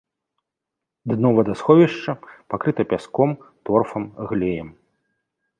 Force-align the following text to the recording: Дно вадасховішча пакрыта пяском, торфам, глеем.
Дно 1.11 1.29
вадасховішча 1.39 2.11
пакрыта 2.53 2.81
пяском, 2.95 3.37
торфам, 3.71 4.03
глеем. 4.33 4.69